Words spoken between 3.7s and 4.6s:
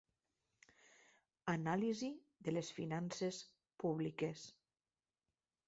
públiques.